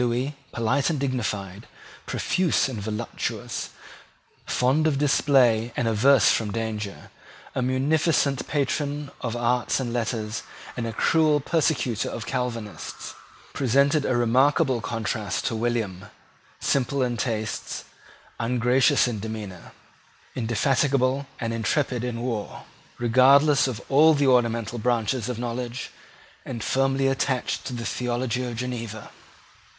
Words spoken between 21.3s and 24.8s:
and intrepid in war, regardless of all the ornamental